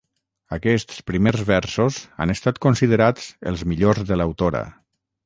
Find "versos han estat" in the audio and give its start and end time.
1.49-2.61